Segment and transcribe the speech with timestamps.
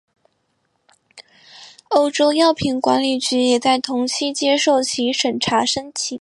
[1.89, 6.19] 欧洲药品管理局也在同期接受其审查申请。